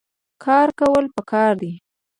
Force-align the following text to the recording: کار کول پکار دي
کار 0.43 0.67
کول 0.79 1.05
پکار 1.15 1.51
دي 1.61 1.73